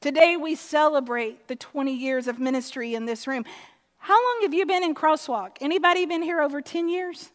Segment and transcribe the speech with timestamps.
[0.00, 3.44] Today we celebrate the 20 years of ministry in this room.
[3.98, 5.56] How long have you been in Crosswalk?
[5.60, 7.30] Anybody been here over 10 years?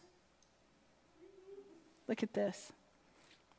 [2.08, 2.72] Look at this.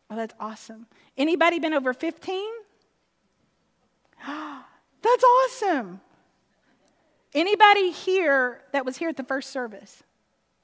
[0.10, 0.88] Oh, that's awesome.
[1.18, 2.44] Anybody been over 15?
[4.28, 6.01] That's awesome.
[7.33, 10.03] Anybody here that was here at the first service?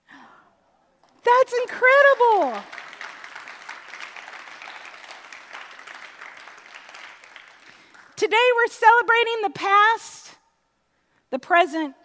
[1.24, 2.64] That's incredible.
[8.22, 10.36] Today we're celebrating the past,
[11.32, 11.96] the present,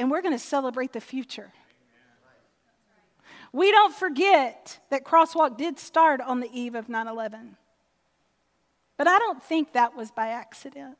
[0.00, 1.52] and we're going to celebrate the future.
[3.52, 7.56] We don't forget that Crosswalk did start on the eve of 9 11.
[8.96, 10.98] But I don't think that was by accident.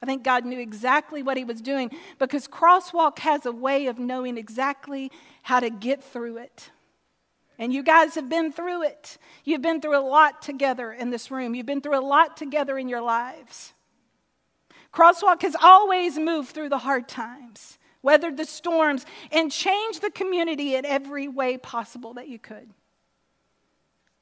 [0.00, 3.98] I think God knew exactly what He was doing because Crosswalk has a way of
[3.98, 5.10] knowing exactly
[5.42, 6.70] how to get through it.
[7.58, 9.18] And you guys have been through it.
[9.44, 12.78] You've been through a lot together in this room, you've been through a lot together
[12.78, 13.72] in your lives.
[14.92, 20.76] Crosswalk has always moved through the hard times, weathered the storms, and changed the community
[20.76, 22.70] in every way possible that you could.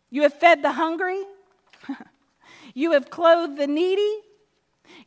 [0.08, 1.22] You have fed the hungry,
[2.74, 4.20] you have clothed the needy.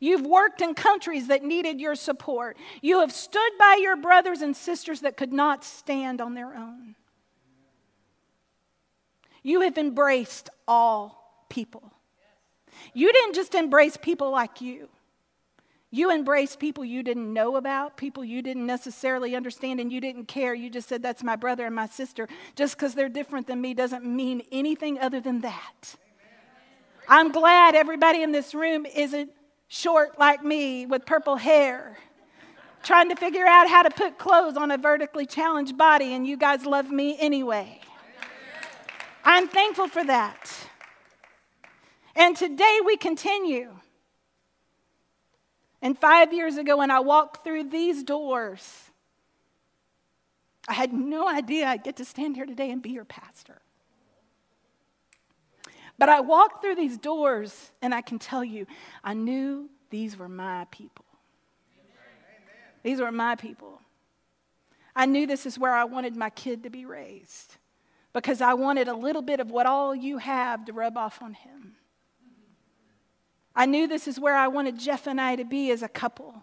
[0.00, 2.56] You've worked in countries that needed your support.
[2.82, 6.96] You have stood by your brothers and sisters that could not stand on their own.
[9.46, 11.92] You have embraced all people.
[12.92, 14.88] You didn't just embrace people like you.
[15.92, 20.26] You embraced people you didn't know about, people you didn't necessarily understand, and you didn't
[20.26, 20.52] care.
[20.52, 22.26] You just said, That's my brother and my sister.
[22.56, 25.94] Just because they're different than me doesn't mean anything other than that.
[27.08, 29.30] I'm glad everybody in this room isn't
[29.68, 31.98] short like me with purple hair,
[32.82, 36.36] trying to figure out how to put clothes on a vertically challenged body, and you
[36.36, 37.78] guys love me anyway.
[39.26, 40.48] I'm thankful for that.
[42.14, 43.72] And today we continue.
[45.82, 48.84] And five years ago, when I walked through these doors,
[50.68, 53.60] I had no idea I'd get to stand here today and be your pastor.
[55.98, 58.66] But I walked through these doors, and I can tell you,
[59.02, 61.04] I knew these were my people.
[62.84, 63.80] These were my people.
[64.94, 67.56] I knew this is where I wanted my kid to be raised
[68.16, 71.34] because I wanted a little bit of what all you have to rub off on
[71.34, 71.74] him.
[73.54, 76.42] I knew this is where I wanted Jeff and I to be as a couple.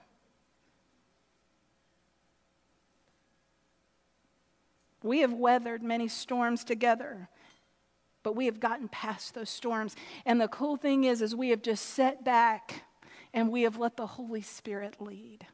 [5.01, 7.27] We have weathered many storms together,
[8.21, 9.95] but we have gotten past those storms.
[10.27, 12.83] And the cool thing is, is we have just sat back
[13.33, 15.47] and we have let the Holy Spirit lead.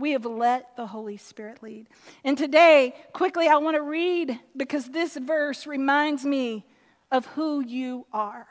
[0.00, 1.86] We have let the Holy Spirit lead.
[2.24, 6.64] And today, quickly, I want to read because this verse reminds me
[7.12, 8.46] of who you are.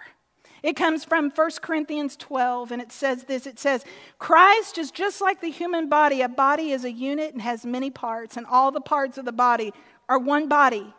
[0.62, 3.84] It comes from 1 Corinthians 12, and it says this it says,
[4.20, 6.22] Christ is just like the human body.
[6.22, 9.32] A body is a unit and has many parts, and all the parts of the
[9.32, 9.74] body
[10.08, 10.94] are one body,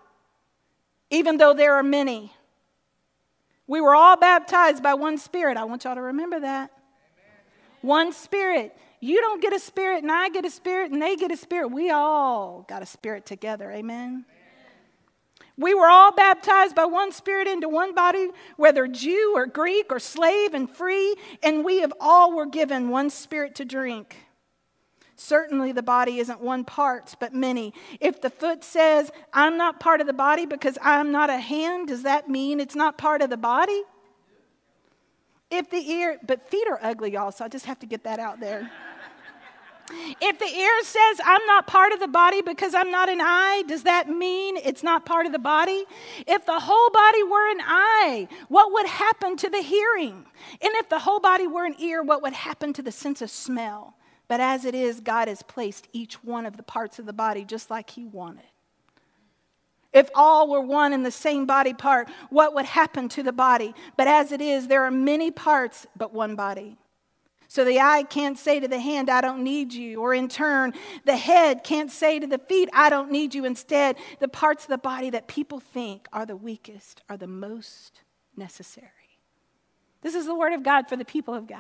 [1.11, 2.33] even though there are many.
[3.69, 5.57] We were all baptized by one spirit.
[5.57, 6.73] I want y'all to remember that.
[7.83, 8.77] One spirit.
[9.01, 11.69] You don't get a spirit, and I get a spirit, and they get a spirit.
[11.69, 13.71] We all got a spirit together.
[13.73, 14.27] Amen.
[15.57, 19.99] We were all baptized by one spirit into one body, whether Jew or Greek or
[19.99, 24.17] slave and free, and we have all were given one spirit to drink.
[25.17, 27.75] Certainly, the body isn't one part, but many.
[28.01, 31.89] If the foot says, I'm not part of the body because I'm not a hand,
[31.89, 33.83] does that mean it's not part of the body?
[35.51, 38.19] If the ear, but feet are ugly, y'all, so I just have to get that
[38.19, 38.71] out there.
[40.21, 43.65] If the ear says, I'm not part of the body because I'm not an eye,
[43.67, 45.85] does that mean it's not part of the body?
[46.27, 50.27] If the whole body were an eye, what would happen to the hearing?
[50.61, 53.31] And if the whole body were an ear, what would happen to the sense of
[53.31, 53.95] smell?
[54.29, 57.45] But as it is, God has placed each one of the parts of the body
[57.45, 58.45] just like He wanted.
[59.93, 63.75] If all were one and the same body part, what would happen to the body?
[63.97, 66.77] But as it is, there are many parts, but one body.
[67.51, 70.01] So the eye can't say to the hand, I don't need you.
[70.01, 70.73] Or in turn,
[71.05, 73.45] the head can't say to the feet, I don't need you.
[73.45, 78.03] Instead, the parts of the body that people think are the weakest are the most
[78.37, 78.87] necessary.
[80.01, 81.59] This is the word of God for the people of God.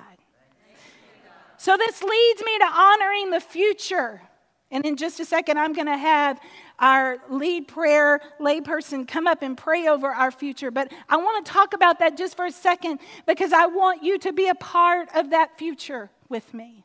[1.56, 4.22] So this leads me to honoring the future.
[4.70, 6.38] And in just a second, I'm going to have
[6.81, 10.71] our lead prayer layperson come up and pray over our future.
[10.71, 14.19] But I want to talk about that just for a second because I want you
[14.21, 16.85] to be a part of that future with me.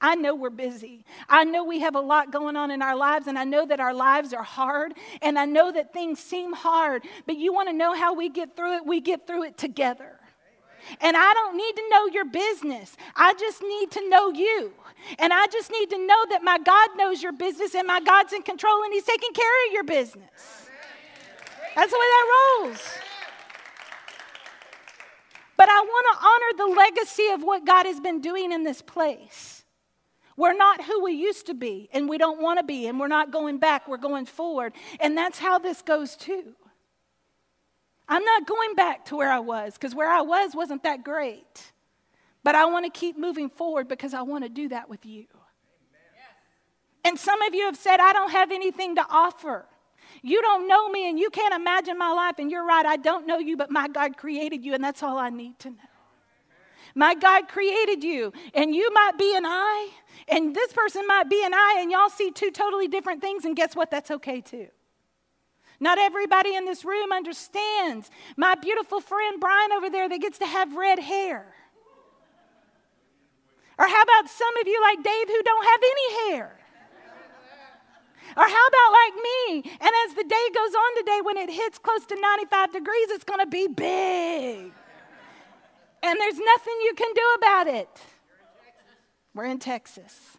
[0.00, 1.04] I know we're busy.
[1.28, 3.80] I know we have a lot going on in our lives, and I know that
[3.80, 4.92] our lives are hard,
[5.22, 7.04] and I know that things seem hard.
[7.24, 8.86] But you want to know how we get through it?
[8.86, 10.15] We get through it together.
[11.00, 12.96] And I don't need to know your business.
[13.14, 14.72] I just need to know you.
[15.18, 18.32] And I just need to know that my God knows your business and my God's
[18.32, 20.68] in control and He's taking care of your business.
[21.74, 22.88] That's the way that rolls.
[25.56, 28.82] But I want to honor the legacy of what God has been doing in this
[28.82, 29.64] place.
[30.36, 33.08] We're not who we used to be, and we don't want to be, and we're
[33.08, 34.74] not going back, we're going forward.
[35.00, 36.54] And that's how this goes too.
[38.08, 41.72] I'm not going back to where I was because where I was wasn't that great.
[42.44, 45.26] But I want to keep moving forward because I want to do that with you.
[47.04, 49.66] And some of you have said, I don't have anything to offer.
[50.22, 52.36] You don't know me and you can't imagine my life.
[52.38, 55.18] And you're right, I don't know you, but my God created you, and that's all
[55.18, 55.76] I need to know.
[56.94, 59.90] My God created you, and you might be an eye,
[60.28, 63.54] and this person might be an eye, and y'all see two totally different things, and
[63.54, 63.90] guess what?
[63.90, 64.68] That's okay too.
[65.78, 68.10] Not everybody in this room understands.
[68.36, 71.54] My beautiful friend Brian over there that gets to have red hair.
[73.78, 76.58] Or how about some of you like Dave who don't have any hair?
[78.36, 79.70] Or how about like me?
[79.80, 83.24] And as the day goes on today, when it hits close to 95 degrees, it's
[83.24, 84.72] going to be big.
[86.02, 87.88] And there's nothing you can do about it.
[89.34, 90.36] We're in Texas.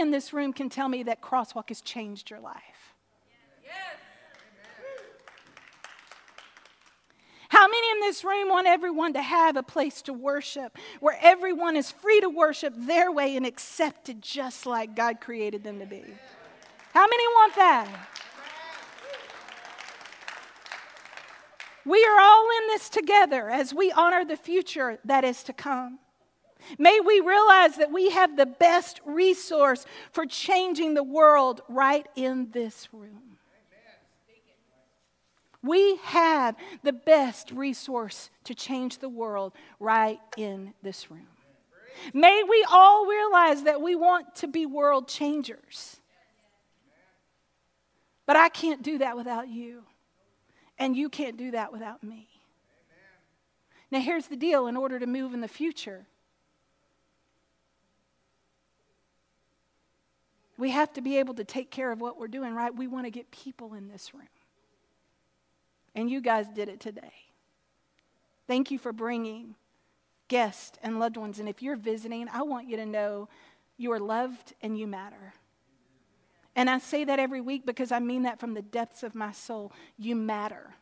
[0.00, 2.94] In this room can tell me that Crosswalk has changed your life?
[7.50, 11.76] How many in this room want everyone to have a place to worship where everyone
[11.76, 16.02] is free to worship their way and accepted just like God created them to be?
[16.94, 18.08] How many want that?
[21.84, 25.98] We are all in this together as we honor the future that is to come.
[26.78, 32.50] May we realize that we have the best resource for changing the world right in
[32.52, 33.38] this room.
[35.62, 41.26] We have the best resource to change the world right in this room.
[42.14, 46.00] May we all realize that we want to be world changers.
[48.26, 49.82] But I can't do that without you.
[50.78, 52.28] And you can't do that without me.
[53.90, 56.06] Now, here's the deal in order to move in the future,
[60.60, 62.74] we have to be able to take care of what we're doing, right?
[62.74, 64.28] We want to get people in this room.
[65.94, 67.12] And you guys did it today.
[68.46, 69.54] Thank you for bringing
[70.28, 71.40] guests and loved ones.
[71.40, 73.28] And if you're visiting, I want you to know
[73.78, 75.32] you are loved and you matter.
[76.54, 79.32] And I say that every week because I mean that from the depths of my
[79.32, 79.72] soul.
[79.96, 80.74] You matter.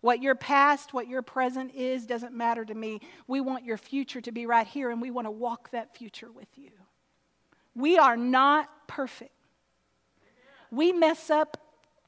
[0.00, 3.00] What your past, what your present is, doesn't matter to me.
[3.26, 6.30] We want your future to be right here, and we want to walk that future
[6.30, 6.70] with you.
[7.78, 9.30] We are not perfect.
[10.72, 11.56] We mess up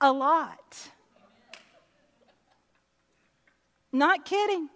[0.00, 0.88] a lot.
[3.92, 4.68] Not kidding.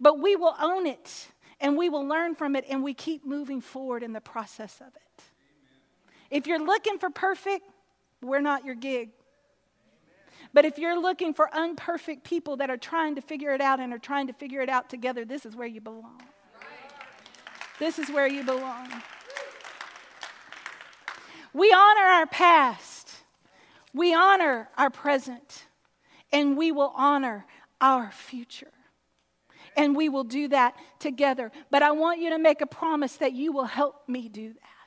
[0.00, 1.28] But we will own it
[1.60, 4.88] and we will learn from it and we keep moving forward in the process of
[4.88, 5.22] it.
[6.32, 7.64] If you're looking for perfect,
[8.20, 9.10] we're not your gig.
[10.52, 13.92] But if you're looking for unperfect people that are trying to figure it out and
[13.92, 16.20] are trying to figure it out together, this is where you belong.
[17.78, 18.88] This is where you belong.
[21.52, 23.10] We honor our past,
[23.92, 25.66] we honor our present,
[26.32, 27.46] and we will honor
[27.80, 28.72] our future.
[29.76, 31.52] And we will do that together.
[31.70, 34.79] But I want you to make a promise that you will help me do that.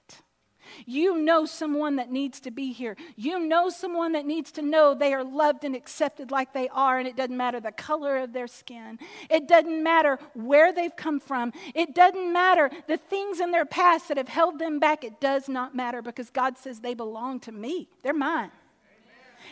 [0.85, 2.95] You know someone that needs to be here.
[3.15, 6.99] You know someone that needs to know they are loved and accepted like they are,
[6.99, 8.99] and it doesn't matter the color of their skin.
[9.29, 11.53] It doesn't matter where they've come from.
[11.73, 15.03] It doesn't matter the things in their past that have held them back.
[15.03, 18.51] It does not matter because God says they belong to me, they're mine.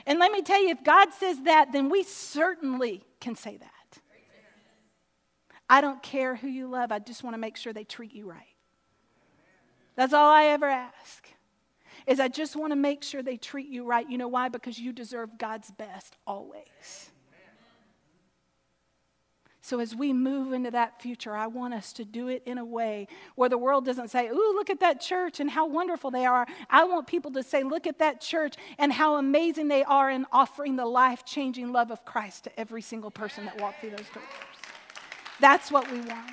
[0.06, 3.68] And let me tell you, if God says that, then we certainly can say that.
[5.70, 8.30] I don't care who you love, I just want to make sure they treat you
[8.30, 8.56] right.
[10.02, 11.28] That's all I ever ask.
[12.08, 14.10] Is I just want to make sure they treat you right.
[14.10, 14.50] You know why?
[14.50, 17.12] Because you deserve God's best always.
[19.62, 22.66] So, as we move into that future, I want us to do it in a
[22.66, 26.26] way where the world doesn't say, Ooh, look at that church and how wonderful they
[26.26, 26.48] are.
[26.68, 30.26] I want people to say, Look at that church and how amazing they are in
[30.32, 34.10] offering the life changing love of Christ to every single person that walked through those
[34.12, 34.26] doors.
[35.40, 36.32] That's what we want.